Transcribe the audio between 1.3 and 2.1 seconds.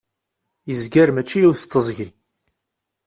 yiwet teẓgi